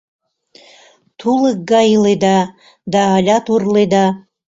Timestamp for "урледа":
3.53-4.05